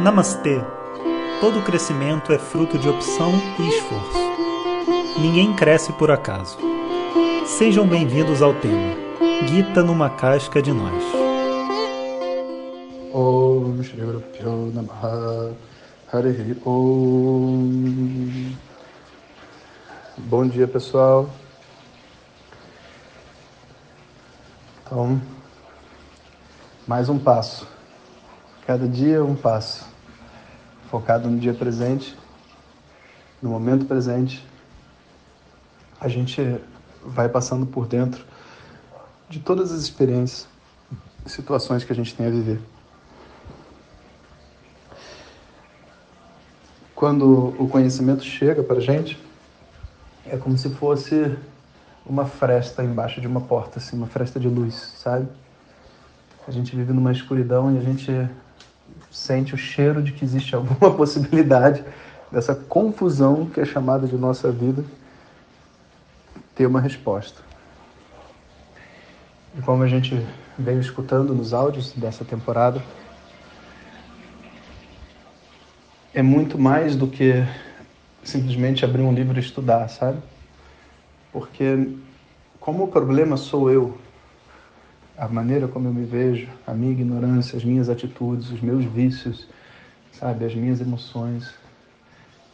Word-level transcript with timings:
Namastê! 0.00 0.64
Todo 1.42 1.62
crescimento 1.62 2.32
é 2.32 2.38
fruto 2.38 2.78
de 2.78 2.88
opção 2.88 3.32
e 3.58 3.68
esforço. 3.68 4.18
Ninguém 5.20 5.54
cresce 5.54 5.92
por 5.92 6.10
acaso. 6.10 6.56
Sejam 7.44 7.86
bem-vindos 7.86 8.40
ao 8.40 8.54
tema 8.54 8.96
Gita 9.46 9.82
numa 9.82 10.08
casca 10.08 10.62
de 10.62 10.72
nós. 10.72 11.04
Bom 20.16 20.48
dia 20.48 20.66
pessoal. 20.66 21.28
Então, 24.82 25.20
mais 26.86 27.10
um 27.10 27.18
passo. 27.18 27.79
Cada 28.70 28.86
dia 28.86 29.24
um 29.24 29.34
passo. 29.34 29.84
Focado 30.88 31.28
no 31.28 31.40
dia 31.40 31.52
presente, 31.52 32.16
no 33.42 33.50
momento 33.50 33.84
presente. 33.84 34.46
A 36.00 36.06
gente 36.06 36.40
vai 37.04 37.28
passando 37.28 37.66
por 37.66 37.88
dentro 37.88 38.24
de 39.28 39.40
todas 39.40 39.72
as 39.72 39.80
experiências 39.80 40.46
e 41.26 41.28
situações 41.28 41.82
que 41.82 41.92
a 41.92 41.96
gente 41.96 42.14
tem 42.14 42.28
a 42.28 42.30
viver. 42.30 42.60
Quando 46.94 47.52
o 47.58 47.68
conhecimento 47.68 48.22
chega 48.22 48.62
para 48.62 48.76
a 48.76 48.80
gente, 48.80 49.20
é 50.24 50.36
como 50.36 50.56
se 50.56 50.70
fosse 50.70 51.36
uma 52.06 52.24
fresta 52.24 52.84
embaixo 52.84 53.20
de 53.20 53.26
uma 53.26 53.40
porta, 53.40 53.80
assim, 53.80 53.96
uma 53.96 54.06
fresta 54.06 54.38
de 54.38 54.46
luz, 54.46 54.94
sabe? 54.96 55.26
A 56.46 56.52
gente 56.52 56.76
vive 56.76 56.92
numa 56.92 57.10
escuridão 57.10 57.74
e 57.74 57.76
a 57.76 57.82
gente 57.82 58.30
sente 59.10 59.54
o 59.54 59.58
cheiro 59.58 60.02
de 60.02 60.12
que 60.12 60.24
existe 60.24 60.54
alguma 60.54 60.90
possibilidade 60.94 61.84
dessa 62.30 62.54
confusão 62.54 63.46
que 63.46 63.60
é 63.60 63.64
chamada 63.64 64.06
de 64.06 64.16
nossa 64.16 64.50
vida 64.52 64.84
ter 66.54 66.66
uma 66.66 66.80
resposta. 66.80 67.42
E 69.56 69.62
como 69.62 69.82
a 69.82 69.88
gente 69.88 70.14
veio 70.58 70.80
escutando 70.80 71.34
nos 71.34 71.52
áudios 71.52 71.92
dessa 71.92 72.24
temporada, 72.24 72.82
é 76.14 76.22
muito 76.22 76.58
mais 76.58 76.94
do 76.94 77.06
que 77.06 77.32
simplesmente 78.22 78.84
abrir 78.84 79.02
um 79.02 79.12
livro 79.12 79.36
e 79.36 79.40
estudar, 79.40 79.88
sabe? 79.88 80.18
Porque 81.32 81.96
como 82.60 82.84
o 82.84 82.88
problema 82.88 83.36
sou 83.36 83.70
eu, 83.70 83.98
a 85.20 85.28
maneira 85.28 85.68
como 85.68 85.86
eu 85.86 85.92
me 85.92 86.06
vejo, 86.06 86.48
a 86.66 86.72
minha 86.72 86.92
ignorância, 86.92 87.54
as 87.54 87.62
minhas 87.62 87.90
atitudes, 87.90 88.50
os 88.50 88.62
meus 88.62 88.86
vícios, 88.86 89.46
sabe, 90.12 90.46
as 90.46 90.54
minhas 90.54 90.80
emoções. 90.80 91.52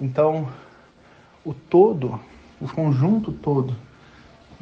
Então, 0.00 0.48
o 1.44 1.54
todo, 1.54 2.18
o 2.60 2.66
conjunto 2.68 3.30
todo, 3.30 3.76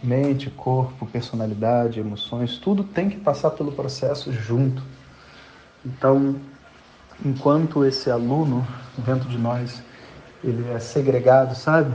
mente, 0.03 0.51
corpo, 0.51 1.07
personalidade, 1.07 1.99
emoções, 1.99 2.59
tudo 2.59 2.85
tem 2.85 3.09
que 3.09 3.17
passar 3.17 3.53
pelo 3.53 3.73
processo 3.73 4.31
junto. 4.31 4.83
Então, 5.83 6.37
enquanto 7.25 7.87
esse 7.87 8.11
aluno 8.11 8.67
dentro 8.99 9.31
de 9.31 9.39
nós, 9.39 9.83
ele 10.45 10.71
é 10.73 10.79
segregado, 10.79 11.55
sabe? 11.55 11.95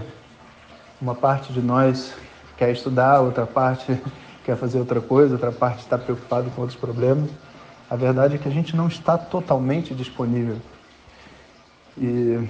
Uma 1.00 1.14
parte 1.14 1.54
de 1.54 1.62
nós 1.62 2.16
quer 2.58 2.72
estudar, 2.72 3.22
outra 3.22 3.46
parte 3.46 3.96
quer 4.50 4.58
fazer 4.58 4.80
outra 4.80 5.00
coisa, 5.00 5.36
outra 5.36 5.52
parte 5.52 5.82
está 5.82 5.96
preocupado 5.96 6.50
com 6.50 6.62
outros 6.62 6.80
problemas. 6.80 7.30
A 7.88 7.96
verdade 7.96 8.36
é 8.36 8.38
que 8.40 8.48
a 8.48 8.52
gente 8.52 8.76
não 8.76 8.88
está 8.88 9.16
totalmente 9.16 9.94
disponível. 9.94 10.58
E 11.96 12.48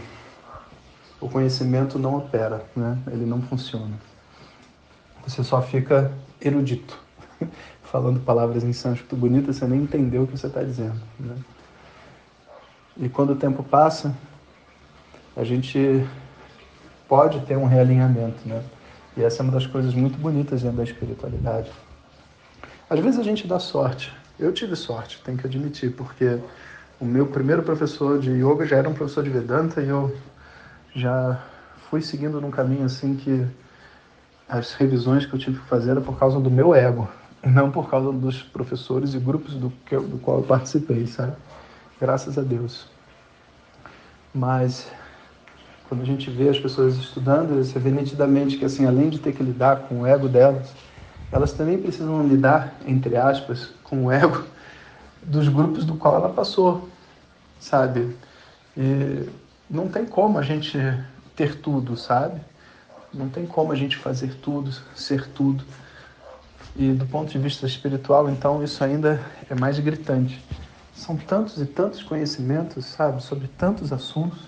o 1.19 1.27
conhecimento 1.27 1.99
não 1.99 2.15
opera, 2.15 2.63
né? 2.73 2.97
ele 3.07 3.25
não 3.25 3.41
funciona. 3.41 3.99
Você 5.27 5.43
só 5.43 5.61
fica 5.61 6.13
erudito, 6.39 6.97
falando 7.83 8.21
palavras 8.21 8.63
em 8.63 8.71
sânscrito 8.71 9.17
bonitas, 9.17 9.57
você 9.57 9.67
nem 9.67 9.81
entendeu 9.81 10.23
o 10.23 10.27
que 10.27 10.37
você 10.37 10.47
está 10.47 10.63
dizendo. 10.63 11.01
Né? 11.19 11.35
E 12.95 13.09
quando 13.09 13.31
o 13.31 13.35
tempo 13.35 13.61
passa, 13.61 14.15
a 15.35 15.43
gente 15.43 16.07
pode 17.09 17.41
ter 17.41 17.57
um 17.57 17.65
realinhamento, 17.65 18.47
né? 18.47 18.63
E 19.17 19.23
essa 19.23 19.41
é 19.41 19.43
uma 19.43 19.51
das 19.51 19.67
coisas 19.67 19.93
muito 19.93 20.17
bonitas 20.17 20.61
dentro 20.61 20.77
da 20.77 20.83
espiritualidade. 20.83 21.69
Às 22.89 22.99
vezes 22.99 23.19
a 23.19 23.23
gente 23.23 23.47
dá 23.47 23.59
sorte. 23.59 24.11
Eu 24.39 24.51
tive 24.51 24.75
sorte, 24.75 25.21
tenho 25.23 25.37
que 25.37 25.45
admitir, 25.45 25.91
porque 25.91 26.39
o 26.99 27.05
meu 27.05 27.27
primeiro 27.27 27.61
professor 27.61 28.19
de 28.19 28.31
yoga 28.31 28.65
já 28.65 28.77
era 28.77 28.89
um 28.89 28.93
professor 28.93 29.23
de 29.23 29.29
Vedanta 29.29 29.81
e 29.81 29.89
eu 29.89 30.15
já 30.95 31.39
fui 31.89 32.01
seguindo 32.01 32.41
num 32.41 32.49
caminho 32.49 32.85
assim 32.85 33.15
que 33.15 33.45
as 34.47 34.73
revisões 34.73 35.25
que 35.25 35.33
eu 35.33 35.39
tive 35.39 35.59
que 35.59 35.65
fazer 35.67 35.91
era 35.91 36.01
por 36.01 36.17
causa 36.17 36.39
do 36.39 36.49
meu 36.49 36.73
ego, 36.73 37.07
não 37.43 37.69
por 37.69 37.89
causa 37.89 38.11
dos 38.11 38.41
professores 38.41 39.13
e 39.13 39.19
grupos 39.19 39.53
do, 39.53 39.69
que 39.85 39.95
do 39.95 40.17
qual 40.17 40.37
eu 40.37 40.43
participei, 40.43 41.05
sabe? 41.05 41.33
Graças 42.01 42.37
a 42.37 42.41
Deus. 42.41 42.87
Mas 44.33 44.89
quando 45.87 46.01
a 46.01 46.05
gente 46.05 46.29
vê 46.31 46.49
as 46.49 46.59
pessoas 46.59 46.95
estudando, 46.95 47.63
você 47.63 47.77
vê 47.77 47.91
nitidamente 47.91 48.57
que, 48.57 48.65
assim, 48.65 48.85
além 48.85 49.09
de 49.09 49.19
ter 49.19 49.33
que 49.33 49.43
lidar 49.43 49.87
com 49.87 50.01
o 50.01 50.07
ego 50.07 50.27
delas, 50.27 50.73
elas 51.31 51.53
também 51.53 51.77
precisam 51.77 52.27
lidar, 52.27 52.73
entre 52.85 53.15
aspas, 53.15 53.69
com 53.83 54.05
o 54.05 54.11
ego 54.11 54.43
dos 55.21 55.47
grupos 55.47 55.85
do 55.85 55.95
qual 55.95 56.15
ela 56.15 56.29
passou, 56.29 56.89
sabe? 57.59 58.15
E 58.75 59.29
não 59.69 59.87
tem 59.87 60.05
como 60.05 60.39
a 60.39 60.41
gente 60.41 60.77
ter 61.35 61.55
tudo, 61.55 61.95
sabe? 61.95 62.39
Não 63.13 63.29
tem 63.29 63.45
como 63.45 63.71
a 63.71 63.75
gente 63.75 63.97
fazer 63.97 64.33
tudo, 64.35 64.71
ser 64.95 65.27
tudo. 65.29 65.63
E 66.75 66.91
do 66.91 67.05
ponto 67.05 67.31
de 67.31 67.37
vista 67.37 67.65
espiritual, 67.65 68.29
então, 68.29 68.63
isso 68.63 68.83
ainda 68.83 69.19
é 69.49 69.55
mais 69.55 69.79
gritante. 69.79 70.43
São 70.93 71.15
tantos 71.17 71.59
e 71.61 71.65
tantos 71.65 72.03
conhecimentos, 72.03 72.85
sabe, 72.85 73.21
sobre 73.23 73.47
tantos 73.47 73.91
assuntos 73.91 74.39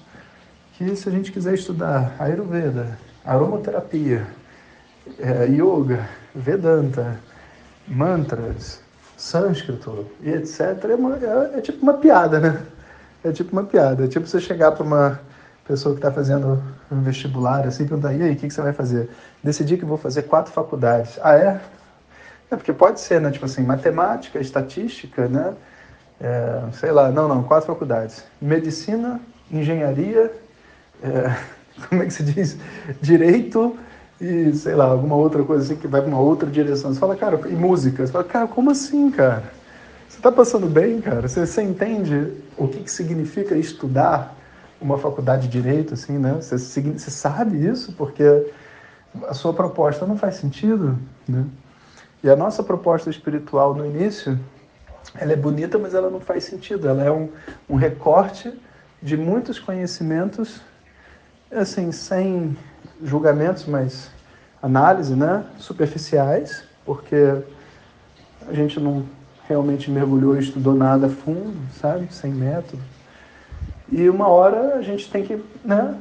que 0.77 0.95
se 0.95 1.07
a 1.09 1.11
gente 1.11 1.31
quiser 1.31 1.53
estudar 1.53 2.15
Ayurveda, 2.19 2.97
aromaterapia, 3.25 4.27
é, 5.19 5.45
yoga, 5.45 6.07
Vedanta, 6.33 7.19
mantras, 7.87 8.81
sânscrito 9.17 10.07
e 10.21 10.29
etc., 10.29 10.59
é, 10.89 10.95
uma, 10.95 11.15
é, 11.15 11.57
é, 11.57 11.61
tipo 11.61 11.81
uma 11.83 11.95
piada, 11.95 12.39
né? 12.39 12.61
É 13.23 13.31
tipo 13.31 13.51
uma 13.51 13.63
piada. 13.63 14.05
É 14.05 14.07
tipo 14.07 14.25
você 14.25 14.39
chegar 14.39 14.71
para 14.71 14.83
uma 14.83 15.19
pessoa 15.67 15.93
que 15.93 15.99
está 15.99 16.11
fazendo 16.11 16.61
um 16.91 17.01
vestibular 17.01 17.67
assim, 17.67 17.85
perguntar: 17.85 18.13
e 18.13 18.21
aí, 18.23 18.33
o 18.33 18.35
que, 18.35 18.47
que 18.47 18.53
você 18.53 18.61
vai 18.61 18.73
fazer? 18.73 19.09
Decidi 19.43 19.77
que 19.77 19.85
vou 19.85 19.97
fazer 19.97 20.23
quatro 20.23 20.51
faculdades. 20.51 21.19
Ah, 21.21 21.35
é? 21.35 21.61
É 22.49 22.55
porque 22.55 22.73
pode 22.73 22.99
ser, 22.99 23.21
né? 23.21 23.31
Tipo 23.31 23.45
assim, 23.45 23.63
matemática, 23.63 24.39
estatística, 24.39 25.27
né? 25.27 25.53
É, 26.19 26.61
sei 26.73 26.91
lá, 26.91 27.09
não, 27.11 27.27
não, 27.27 27.43
quatro 27.43 27.67
faculdades: 27.67 28.23
medicina, 28.41 29.19
engenharia 29.51 30.31
é, 31.01 31.35
como 31.89 32.03
é 32.03 32.05
que 32.05 32.13
se 32.13 32.23
diz? 32.23 32.57
Direito 33.01 33.77
e, 34.21 34.53
sei 34.53 34.75
lá, 34.75 34.85
alguma 34.85 35.15
outra 35.15 35.43
coisa 35.43 35.63
assim 35.63 35.75
que 35.75 35.87
vai 35.87 35.99
para 35.99 36.07
uma 36.07 36.19
outra 36.19 36.47
direção. 36.47 36.93
Você 36.93 36.99
fala, 36.99 37.15
cara, 37.15 37.41
e 37.49 37.53
música? 37.53 38.05
Você 38.05 38.11
fala, 38.11 38.23
cara, 38.23 38.47
como 38.47 38.69
assim, 38.69 39.09
cara? 39.09 39.51
Você 40.07 40.17
está 40.17 40.31
passando 40.31 40.67
bem, 40.67 41.01
cara? 41.01 41.27
Você, 41.27 41.43
você 41.43 41.63
entende 41.63 42.31
o 42.55 42.67
que, 42.67 42.83
que 42.83 42.91
significa 42.91 43.55
estudar 43.55 44.37
uma 44.79 44.97
faculdade 44.99 45.47
de 45.47 45.61
Direito, 45.61 45.95
assim, 45.95 46.19
né? 46.19 46.37
Você, 46.39 46.57
você 46.57 47.09
sabe 47.09 47.65
isso 47.65 47.93
porque 47.93 48.23
a 49.27 49.33
sua 49.33 49.53
proposta 49.53 50.05
não 50.05 50.15
faz 50.15 50.35
sentido, 50.35 50.99
né? 51.27 51.43
E 52.23 52.29
a 52.29 52.35
nossa 52.35 52.61
proposta 52.61 53.09
espiritual 53.09 53.73
no 53.73 53.83
início, 53.83 54.39
ela 55.15 55.33
é 55.33 55.35
bonita, 55.35 55.79
mas 55.79 55.95
ela 55.95 56.11
não 56.11 56.19
faz 56.19 56.43
sentido. 56.43 56.87
Ela 56.87 57.03
é 57.03 57.11
um, 57.11 57.27
um 57.67 57.75
recorte 57.75 58.53
de 59.01 59.17
muitos 59.17 59.57
conhecimentos 59.57 60.61
assim, 61.51 61.91
sem 61.91 62.55
julgamentos, 63.03 63.65
mas 63.65 64.09
análise, 64.61 65.15
né? 65.15 65.43
Superficiais, 65.57 66.63
porque 66.85 67.41
a 68.47 68.53
gente 68.53 68.79
não 68.79 69.03
realmente 69.47 69.89
mergulhou 69.89 70.35
e 70.35 70.39
estudou 70.39 70.73
nada 70.73 71.07
a 71.07 71.09
fundo, 71.09 71.57
sabe? 71.79 72.07
Sem 72.13 72.31
método. 72.31 72.81
E 73.91 74.09
uma 74.09 74.27
hora 74.27 74.75
a 74.75 74.81
gente 74.81 75.11
tem 75.11 75.23
que, 75.23 75.43
né? 75.63 75.95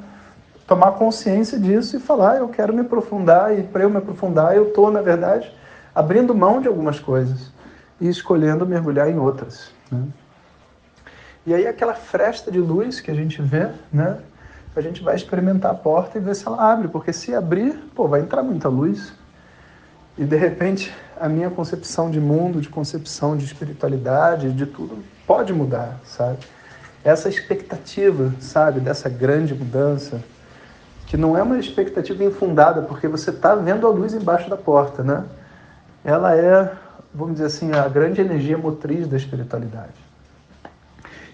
Tomar 0.67 0.93
consciência 0.93 1.59
disso 1.59 1.97
e 1.97 2.01
falar, 2.01 2.37
eu 2.37 2.49
quero 2.49 2.73
me 2.73 2.83
aprofundar 2.83 3.59
e 3.59 3.63
para 3.65 3.83
eu 3.83 3.91
me 3.91 3.97
aprofundar 3.97 4.55
eu 4.55 4.69
estou, 4.69 4.91
na 4.91 5.03
verdade, 5.03 5.53
abrindo 5.93 6.33
mão 6.33 6.61
de 6.61 6.69
algumas 6.69 7.01
coisas 7.01 7.51
e 8.01 8.09
escolhendo 8.09 8.65
mergulhar 8.65 9.11
em 9.11 9.19
outras. 9.19 9.73
Né? 9.91 10.05
E 11.45 11.55
aí 11.55 11.67
aquela 11.67 11.95
fresta 11.95 12.53
de 12.53 12.61
luz 12.61 13.01
que 13.01 13.11
a 13.11 13.15
gente 13.15 13.43
vê, 13.43 13.69
né? 13.93 14.19
A 14.75 14.81
gente 14.81 15.03
vai 15.03 15.17
experimentar 15.17 15.73
a 15.73 15.75
porta 15.75 16.19
e 16.19 16.21
ver 16.21 16.35
se 16.35 16.47
ela 16.47 16.73
abre, 16.73 16.89
porque 16.89 17.13
se 17.13 17.35
abrir, 17.35 17.75
pô, 17.95 18.07
vai 18.07 18.21
entrar 18.21 18.43
muita 18.43 18.69
luz. 18.69 19.13
E 20.17 20.25
de 20.25 20.37
repente 20.37 20.93
a 21.19 21.29
minha 21.29 21.51
concepção 21.51 22.11
de 22.11 22.21
mundo, 22.21 22.61
de 22.61 22.69
concepção 22.69 23.37
de 23.37 23.45
espiritualidade, 23.45 24.53
de 24.53 24.67
tudo, 24.67 24.99
pode 25.27 25.53
mudar, 25.53 25.99
sabe? 26.05 26.39
essa 27.05 27.29
expectativa, 27.29 28.33
sabe, 28.41 28.81
dessa 28.81 29.09
grande 29.09 29.55
mudança, 29.55 30.21
que 31.07 31.17
não 31.17 31.37
é 31.37 31.43
uma 31.43 31.59
expectativa 31.59 32.23
infundada, 32.23 32.83
porque 32.83 33.09
você 33.09 33.31
está 33.31 33.55
vendo 33.55 33.87
a 33.87 33.91
luz 33.91 34.15
embaixo 34.15 34.49
da 34.49 34.57
porta, 34.57 35.03
né? 35.03 35.25
Ela 36.05 36.37
é, 36.37 36.73
vamos 37.13 37.35
dizer 37.35 37.47
assim, 37.47 37.73
a 37.73 37.89
grande 37.89 38.21
energia 38.21 38.57
motriz 38.57 39.09
da 39.09 39.17
espiritualidade. 39.17 39.95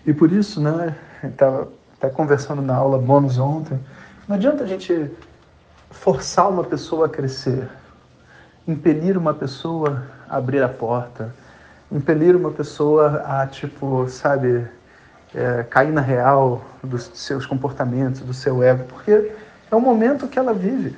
E 0.07 0.15
por 0.15 0.33
isso, 0.33 0.61
né, 0.61 0.97
estava 1.23 1.69
até 1.99 2.09
conversando 2.09 2.63
na 2.63 2.75
aula 2.75 2.99
bônus 2.99 3.39
ontem, 3.39 3.79
não 4.29 4.37
adianta 4.37 4.65
a 4.65 4.67
gente 4.67 5.11
forçar 5.91 6.49
uma 6.49 6.65
pessoa 6.65 7.07
a 7.07 7.09
crescer, 7.09 7.69
impelir 8.67 9.17
uma 9.17 9.33
pessoa 9.33 10.03
a 10.29 10.37
abrir 10.37 10.63
a 10.63 10.69
porta, 10.69 11.35
impelir 11.91 12.37
uma 12.37 12.51
pessoa 12.51 13.23
a, 13.27 13.47
tipo, 13.47 14.09
sabe, 14.09 14.67
é, 15.35 15.63
cair 15.63 15.93
na 15.93 16.01
real 16.01 16.63
dos 16.83 17.11
seus 17.15 17.47
comportamentos, 17.47 18.21
do 18.21 18.35
seu 18.35 18.63
ego, 18.63 18.85
porque 18.85 19.33
é 19.71 19.77
o 19.77 19.81
momento 19.81 20.27
que 20.27 20.39
ela 20.39 20.53
vive. 20.53 20.97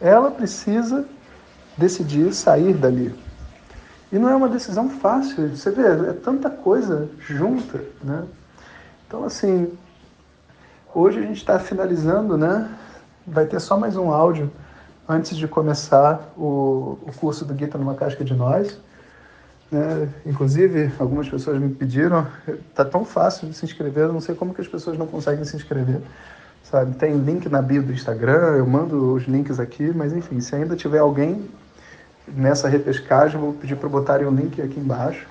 Ela 0.00 0.30
precisa 0.30 1.04
decidir 1.76 2.32
sair 2.32 2.74
dali. 2.74 3.14
E 4.12 4.18
não 4.18 4.28
é 4.28 4.34
uma 4.34 4.48
decisão 4.48 4.90
fácil, 4.90 5.48
você 5.48 5.70
vê, 5.70 6.10
é 6.10 6.12
tanta 6.12 6.50
coisa 6.50 7.08
junta, 7.20 7.80
né? 8.02 8.24
Então, 9.06 9.24
assim, 9.24 9.72
hoje 10.94 11.18
a 11.18 11.22
gente 11.22 11.36
está 11.36 11.58
finalizando, 11.58 12.36
né? 12.36 12.68
Vai 13.26 13.46
ter 13.46 13.60
só 13.60 13.76
mais 13.78 13.96
um 13.96 14.12
áudio 14.12 14.50
antes 15.08 15.36
de 15.36 15.46
começar 15.46 16.32
o, 16.36 16.98
o 17.02 17.12
curso 17.18 17.44
do 17.44 17.56
Gita 17.56 17.76
numa 17.76 17.94
Casca 17.94 18.24
de 18.24 18.34
Nós. 18.34 18.78
Né? 19.70 20.08
Inclusive, 20.26 20.92
algumas 20.98 21.28
pessoas 21.28 21.60
me 21.60 21.68
pediram, 21.68 22.26
tá 22.74 22.84
tão 22.84 23.04
fácil 23.04 23.48
de 23.48 23.54
se 23.54 23.64
inscrever, 23.64 24.04
eu 24.04 24.12
não 24.12 24.20
sei 24.20 24.34
como 24.34 24.54
que 24.54 24.60
as 24.60 24.68
pessoas 24.68 24.98
não 24.98 25.06
conseguem 25.06 25.44
se 25.44 25.56
inscrever. 25.56 26.00
Sabe? 26.62 26.94
Tem 26.96 27.16
link 27.16 27.48
na 27.48 27.62
bio 27.62 27.82
do 27.82 27.92
Instagram, 27.92 28.56
eu 28.56 28.66
mando 28.66 29.14
os 29.14 29.24
links 29.24 29.58
aqui, 29.58 29.92
mas 29.94 30.12
enfim, 30.12 30.40
se 30.40 30.54
ainda 30.54 30.76
tiver 30.76 30.98
alguém 30.98 31.48
nessa 32.28 32.68
repescagem, 32.68 33.40
vou 33.40 33.52
pedir 33.52 33.76
para 33.76 33.88
botarem 33.88 34.26
o 34.26 34.30
link 34.30 34.60
aqui 34.60 34.78
embaixo. 34.78 35.26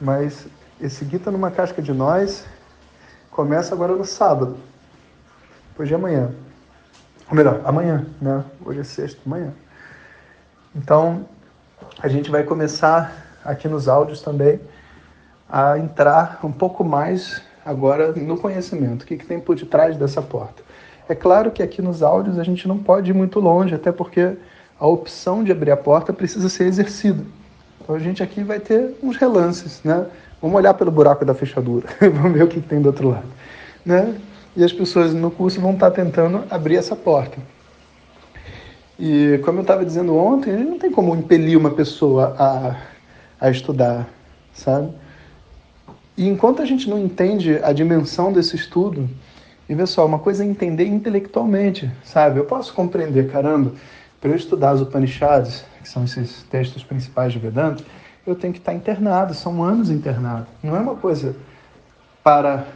Mas 0.00 0.46
esse 0.80 1.04
Gita 1.04 1.30
numa 1.30 1.50
Casca 1.50 1.80
de 1.80 1.92
Nós 1.92 2.44
começa 3.30 3.74
agora 3.74 3.94
no 3.94 4.04
sábado, 4.04 4.56
depois 5.76 5.90
de 5.90 5.94
amanhã. 5.94 6.30
Ou 7.28 7.36
melhor, 7.36 7.60
amanhã, 7.62 8.06
né? 8.18 8.42
Hoje 8.64 8.80
é 8.80 8.82
sexta, 8.82 9.20
amanhã. 9.26 9.52
Então, 10.74 11.26
a 12.02 12.08
gente 12.08 12.30
vai 12.30 12.44
começar 12.44 13.38
aqui 13.44 13.68
nos 13.68 13.86
áudios 13.86 14.22
também 14.22 14.58
a 15.46 15.78
entrar 15.78 16.40
um 16.42 16.50
pouco 16.50 16.82
mais 16.82 17.42
agora 17.62 18.12
no 18.12 18.38
conhecimento. 18.38 19.02
O 19.02 19.06
que, 19.06 19.18
que 19.18 19.26
tem 19.26 19.38
por 19.38 19.54
detrás 19.54 19.98
dessa 19.98 20.22
porta? 20.22 20.62
É 21.10 21.14
claro 21.14 21.50
que 21.50 21.62
aqui 21.62 21.82
nos 21.82 22.02
áudios 22.02 22.38
a 22.38 22.42
gente 22.42 22.66
não 22.66 22.78
pode 22.78 23.10
ir 23.10 23.14
muito 23.14 23.38
longe, 23.38 23.74
até 23.74 23.92
porque 23.92 24.34
a 24.80 24.86
opção 24.86 25.44
de 25.44 25.52
abrir 25.52 25.72
a 25.72 25.76
porta 25.76 26.10
precisa 26.10 26.48
ser 26.48 26.64
exercida. 26.64 27.22
Então 27.82 27.94
a 27.94 27.98
gente 27.98 28.22
aqui 28.22 28.42
vai 28.42 28.60
ter 28.60 28.96
uns 29.02 29.18
relances, 29.18 29.82
né? 29.84 30.06
Vamos 30.40 30.56
olhar 30.56 30.72
pelo 30.72 30.90
buraco 30.90 31.22
da 31.22 31.34
fechadura, 31.34 31.86
vamos 32.00 32.32
ver 32.32 32.44
o 32.44 32.48
que, 32.48 32.62
que 32.62 32.68
tem 32.68 32.80
do 32.80 32.86
outro 32.86 33.10
lado, 33.10 33.28
né? 33.84 34.16
E 34.56 34.64
as 34.64 34.72
pessoas 34.72 35.12
no 35.12 35.30
curso 35.30 35.60
vão 35.60 35.74
estar 35.74 35.90
tentando 35.90 36.44
abrir 36.50 36.76
essa 36.76 36.96
porta. 36.96 37.36
E 38.98 39.38
como 39.44 39.58
eu 39.58 39.62
estava 39.62 39.84
dizendo 39.84 40.16
ontem, 40.16 40.52
não 40.52 40.78
tem 40.78 40.90
como 40.90 41.14
impelir 41.14 41.58
uma 41.58 41.70
pessoa 41.70 42.34
a, 42.38 42.76
a 43.38 43.50
estudar, 43.50 44.08
sabe? 44.54 44.90
E 46.16 46.26
enquanto 46.26 46.62
a 46.62 46.64
gente 46.64 46.88
não 46.88 46.98
entende 46.98 47.60
a 47.62 47.72
dimensão 47.74 48.32
desse 48.32 48.56
estudo, 48.56 49.08
e 49.68 49.74
vê 49.74 49.84
só, 49.84 50.06
uma 50.06 50.18
coisa 50.18 50.42
é 50.42 50.46
entender 50.46 50.86
intelectualmente, 50.86 51.90
sabe? 52.02 52.38
Eu 52.40 52.46
posso 52.46 52.72
compreender, 52.72 53.30
caramba, 53.30 53.72
para 54.18 54.30
eu 54.30 54.36
estudar 54.36 54.72
os 54.72 54.80
Upanishads, 54.80 55.64
que 55.82 55.88
são 55.88 56.04
esses 56.04 56.44
textos 56.44 56.82
principais 56.82 57.32
de 57.32 57.38
Vedanta, 57.38 57.84
eu 58.26 58.34
tenho 58.34 58.52
que 58.52 58.58
estar 58.58 58.72
internado, 58.72 59.34
são 59.34 59.62
anos 59.62 59.90
internado. 59.90 60.46
Não 60.62 60.74
é 60.74 60.80
uma 60.80 60.94
coisa 60.94 61.36
para 62.24 62.66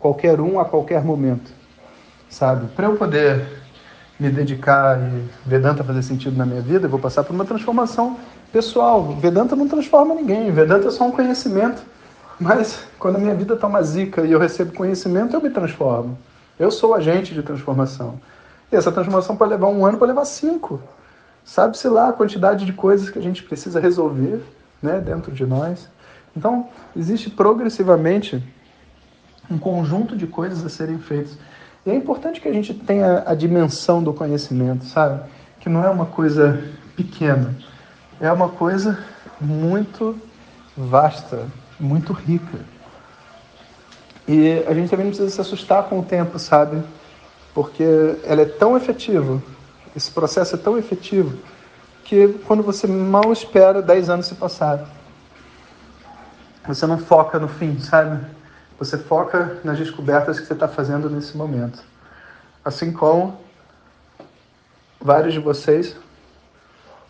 qualquer 0.00 0.40
um 0.40 0.58
a 0.58 0.64
qualquer 0.64 1.04
momento, 1.04 1.52
sabe? 2.28 2.66
Para 2.74 2.86
eu 2.86 2.96
poder 2.96 3.46
me 4.18 4.30
dedicar 4.30 4.98
e 4.98 5.28
Vedanta 5.46 5.84
fazer 5.84 6.02
sentido 6.02 6.36
na 6.36 6.44
minha 6.44 6.60
vida, 6.60 6.86
eu 6.86 6.90
vou 6.90 6.98
passar 6.98 7.22
por 7.22 7.34
uma 7.34 7.44
transformação 7.44 8.18
pessoal. 8.50 9.14
Vedanta 9.20 9.54
não 9.54 9.68
transforma 9.68 10.14
ninguém, 10.14 10.50
Vedanta 10.50 10.88
é 10.88 10.90
só 10.90 11.06
um 11.06 11.12
conhecimento. 11.12 11.82
Mas 12.40 12.82
quando 12.98 13.16
a 13.16 13.18
minha 13.18 13.34
vida 13.34 13.54
está 13.54 13.66
uma 13.66 13.82
zica 13.82 14.22
e 14.22 14.32
eu 14.32 14.38
recebo 14.38 14.72
conhecimento, 14.72 15.36
eu 15.36 15.42
me 15.42 15.50
transformo. 15.50 16.18
Eu 16.58 16.70
sou 16.70 16.94
agente 16.94 17.34
de 17.34 17.42
transformação. 17.42 18.18
E 18.72 18.76
essa 18.76 18.90
transformação 18.90 19.36
pode 19.36 19.50
levar 19.50 19.68
um 19.68 19.84
ano, 19.84 19.98
pode 19.98 20.10
levar 20.10 20.24
cinco. 20.24 20.80
Sabe-se 21.44 21.88
lá 21.88 22.08
a 22.08 22.12
quantidade 22.12 22.64
de 22.64 22.72
coisas 22.72 23.10
que 23.10 23.18
a 23.18 23.22
gente 23.22 23.42
precisa 23.42 23.78
resolver 23.78 24.42
né, 24.82 25.00
dentro 25.00 25.32
de 25.32 25.44
nós. 25.44 25.88
Então, 26.34 26.68
existe 26.96 27.28
progressivamente 27.28 28.42
um 29.50 29.58
conjunto 29.58 30.16
de 30.16 30.26
coisas 30.26 30.64
a 30.64 30.68
serem 30.68 30.98
feitas. 30.98 31.36
E 31.84 31.90
é 31.90 31.94
importante 31.94 32.40
que 32.40 32.48
a 32.48 32.52
gente 32.52 32.72
tenha 32.72 33.24
a 33.26 33.34
dimensão 33.34 34.02
do 34.02 34.12
conhecimento, 34.12 34.84
sabe? 34.84 35.22
Que 35.58 35.68
não 35.68 35.82
é 35.82 35.90
uma 35.90 36.06
coisa 36.06 36.62
pequena, 36.94 37.54
é 38.20 38.30
uma 38.30 38.48
coisa 38.48 38.98
muito 39.40 40.16
vasta, 40.76 41.46
muito 41.78 42.12
rica. 42.12 42.58
E 44.28 44.62
a 44.68 44.74
gente 44.74 44.90
também 44.90 45.06
não 45.06 45.12
precisa 45.12 45.30
se 45.30 45.40
assustar 45.40 45.84
com 45.84 45.98
o 45.98 46.04
tempo, 46.04 46.38
sabe? 46.38 46.82
Porque 47.52 47.84
ela 48.24 48.42
é 48.42 48.46
tão 48.46 48.76
efetiva, 48.76 49.42
esse 49.96 50.10
processo 50.10 50.54
é 50.54 50.58
tão 50.58 50.78
efetivo, 50.78 51.36
que 52.04 52.28
quando 52.46 52.62
você 52.62 52.86
mal 52.86 53.32
espera, 53.32 53.82
10 53.82 54.10
anos 54.10 54.26
se 54.26 54.34
passaram. 54.34 54.86
Você 56.66 56.86
não 56.86 56.98
foca 56.98 57.38
no 57.38 57.48
fim, 57.48 57.80
sabe? 57.80 58.24
Você 58.80 58.96
foca 58.96 59.58
nas 59.62 59.78
descobertas 59.78 60.40
que 60.40 60.46
você 60.46 60.54
está 60.54 60.66
fazendo 60.66 61.10
nesse 61.10 61.36
momento. 61.36 61.84
Assim 62.64 62.90
como 62.90 63.38
vários 64.98 65.34
de 65.34 65.38
vocês, 65.38 65.94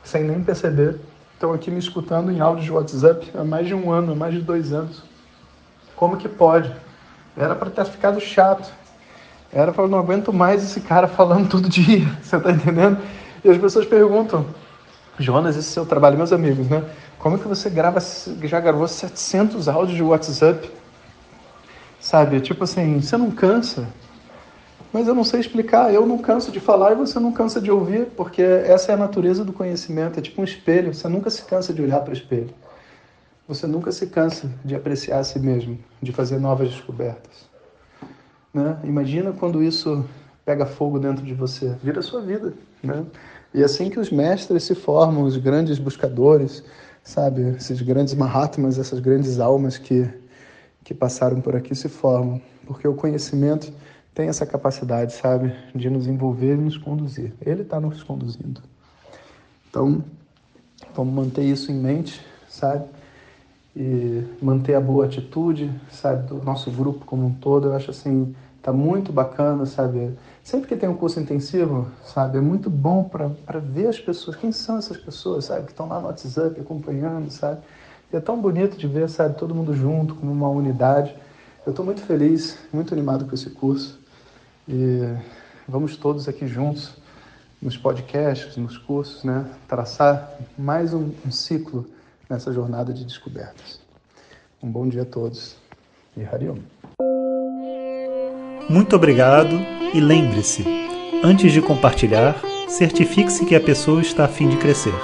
sem 0.03 0.25
nem 0.25 0.43
perceber, 0.43 0.99
estão 1.33 1.53
aqui 1.53 1.71
me 1.71 1.79
escutando 1.79 2.33
em 2.33 2.41
áudio 2.41 2.65
de 2.65 2.73
WhatsApp 2.73 3.31
há 3.37 3.45
mais 3.45 3.69
de 3.69 3.75
um 3.75 3.93
ano, 3.93 4.13
há 4.13 4.17
mais 4.17 4.35
de 4.35 4.41
dois 4.41 4.73
anos. 4.73 5.05
Como 5.95 6.17
que 6.17 6.29
pode? 6.29 6.75
Era 7.37 7.55
para 7.55 7.71
ter 7.71 7.85
ficado 7.85 8.21
chato. 8.21 8.69
Era 9.53 9.71
para 9.71 9.87
não 9.87 10.01
aguento 10.01 10.33
mais 10.33 10.65
esse 10.65 10.81
cara 10.81 11.07
falando 11.07 11.49
todo 11.49 11.69
dia. 11.69 12.05
Você 12.21 12.37
está 12.37 12.51
entendendo? 12.51 13.01
E 13.45 13.49
as 13.49 13.59
pessoas 13.59 13.87
perguntam, 13.87 14.45
Jonas, 15.21 15.57
esse 15.57 15.69
é 15.69 15.73
seu 15.75 15.87
trabalho, 15.87 16.17
meus 16.17 16.33
amigos, 16.33 16.69
né? 16.69 16.85
Como 17.21 17.39
que 17.39 17.47
você 17.47 17.71
grava, 17.71 18.01
já 18.43 18.59
gravou 18.59 18.89
700 18.89 19.69
áudios 19.69 19.97
de 19.97 20.03
WhatsApp? 20.03 20.81
Sabe? 22.01 22.41
Tipo 22.41 22.65
assim, 22.65 23.01
você 23.01 23.17
não 23.17 23.31
cansa. 23.31 23.87
Mas 24.93 25.07
eu 25.07 25.15
não 25.15 25.23
sei 25.23 25.39
explicar, 25.39 25.95
eu 25.95 26.05
não 26.05 26.19
canso 26.19 26.51
de 26.51 26.59
falar 26.59 26.93
e 26.93 26.95
você 26.97 27.21
não 27.21 27.31
cansa 27.31 27.61
de 27.61 27.71
ouvir, 27.71 28.07
porque 28.17 28.43
essa 28.43 28.91
é 28.91 28.95
a 28.95 28.99
natureza 28.99 29.45
do 29.45 29.53
conhecimento, 29.53 30.19
é 30.19 30.23
tipo 30.23 30.41
um 30.41 30.45
espelho, 30.45 30.93
você 30.93 31.07
nunca 31.07 31.31
se 31.31 31.43
cansa 31.45 31.73
de 31.73 31.81
olhar 31.81 32.01
para 32.01 32.11
o 32.11 32.17
espelho. 32.17 32.53
Você 33.47 33.67
nunca 33.67 33.93
se 33.93 34.09
cansa 34.09 34.51
de 34.65 34.75
apreciar 34.75 35.21
a 35.21 35.25
si 35.25 35.39
mesmo, 35.39 35.79
de 36.03 36.11
fazer 36.11 36.41
novas 36.41 36.71
descobertas. 36.71 37.49
Né? 38.53 38.77
Imagina 38.83 39.33
quando 39.33 39.63
isso 39.63 40.05
pega 40.45 40.67
fogo 40.67 40.99
dentro 40.99 41.25
de 41.25 41.35
você, 41.35 41.77
vira 41.83 42.01
a 42.01 42.03
sua 42.03 42.21
vida. 42.21 42.53
Né? 42.83 43.05
E 43.55 43.63
assim 43.63 43.91
que 43.91 44.01
os 44.01 44.11
mestres 44.11 44.65
se 44.65 44.75
formam, 44.75 45.23
os 45.23 45.37
grandes 45.37 45.79
buscadores, 45.79 46.65
sabe? 47.03 47.43
Esses 47.57 47.81
grandes 47.83 48.15
Mahatmas, 48.15 48.79
essas 48.79 49.01
grandes 49.01 49.39
almas 49.39 49.79
que 49.79 50.09
que 50.85 50.95
passaram 50.95 51.41
por 51.41 51.55
aqui 51.55 51.75
se 51.75 51.89
formam, 51.89 52.41
porque 52.67 52.87
o 52.87 52.95
conhecimento 52.95 53.73
tem 54.15 54.29
essa 54.29 54.45
capacidade, 54.45 55.13
sabe, 55.13 55.55
de 55.75 55.89
nos 55.89 56.07
envolver 56.07 56.55
e 56.55 56.61
nos 56.61 56.77
conduzir. 56.77 57.33
Ele 57.41 57.63
está 57.63 57.81
nos 57.81 58.03
conduzindo. 58.03 58.61
Então, 59.69 60.05
vamos 60.95 61.15
manter 61.15 61.45
isso 61.45 61.71
em 61.71 61.77
mente, 61.77 62.21
sabe? 62.49 62.85
E 63.77 64.25
manter 64.43 64.75
a 64.75 64.81
boa 64.81 65.05
atitude, 65.05 65.71
sabe, 65.91 66.27
do 66.27 66.43
nosso 66.43 66.71
grupo 66.71 67.05
como 67.05 67.27
um 67.27 67.35
todo. 67.35 67.69
Eu 67.69 67.75
acho 67.75 67.93
assim, 67.93 68.35
tá 68.61 68.73
muito 68.73 69.13
bacana, 69.13 69.65
sabe? 69.65 70.17
Sempre 70.43 70.69
que 70.69 70.77
tem 70.77 70.89
um 70.89 70.97
curso 70.97 71.21
intensivo, 71.21 71.87
sabe, 72.05 72.39
é 72.39 72.41
muito 72.41 72.69
bom 72.69 73.05
para 73.05 73.59
ver 73.61 73.87
as 73.87 74.01
pessoas, 74.01 74.37
quem 74.37 74.51
são 74.51 74.79
essas 74.79 74.97
pessoas, 74.97 75.45
sabe, 75.45 75.67
que 75.67 75.71
estão 75.71 75.89
lá 75.89 76.01
no 76.01 76.07
WhatsApp 76.07 76.61
acompanhando, 76.61 77.31
sabe? 77.31 77.61
E 78.13 78.17
é 78.17 78.21
tão 78.21 78.41
bonito 78.41 78.77
de 78.77 78.89
ver, 78.89 79.09
sabe, 79.09 79.39
todo 79.39 79.55
mundo 79.55 79.75
junto, 79.75 80.17
como 80.17 80.33
uma 80.33 80.49
unidade. 80.49 81.15
Eu 81.65 81.71
estou 81.71 81.85
muito 81.85 82.01
feliz, 82.01 82.59
muito 82.73 82.93
animado 82.93 83.25
com 83.25 83.35
esse 83.35 83.51
curso. 83.51 84.01
E 84.69 85.01
vamos 85.69 85.97
todos 85.97 86.29
aqui 86.29 86.47
juntos, 86.47 86.95
nos 87.63 87.77
podcasts, 87.77 88.57
nos 88.57 88.77
cursos, 88.77 89.23
né, 89.23 89.49
traçar 89.69 90.33
mais 90.59 90.93
um, 90.93 91.11
um 91.25 91.31
ciclo 91.31 91.87
nessa 92.29 92.53
jornada 92.53 92.93
de 92.93 93.05
descobertas. 93.05 93.81
Um 94.61 94.71
bom 94.71 94.89
dia 94.89 95.03
a 95.03 95.07
todos 95.07 95.57
e 96.17 96.25
Hariom. 96.25 96.59
Muito 98.69 98.97
obrigado 98.97 99.55
e 99.95 100.01
lembre-se: 100.01 100.65
antes 101.23 101.53
de 101.53 101.63
compartilhar, 101.63 102.41
certifique-se 102.69 103.45
que 103.47 103.55
a 103.55 103.61
pessoa 103.61 104.01
está 104.01 104.25
a 104.25 104.29
fim 104.29 104.49
de 104.49 104.57
crescer. 104.57 104.95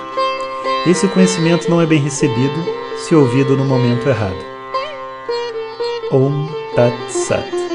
Esse 0.86 1.08
conhecimento 1.08 1.68
não 1.70 1.80
é 1.80 1.86
bem 1.86 2.00
recebido 2.00 2.85
se 2.96 3.14
ouvido 3.14 3.56
no 3.56 3.64
momento 3.64 4.08
errado. 4.08 4.36
Om 6.10 6.48
Tat 6.74 6.94
Sat. 7.10 7.65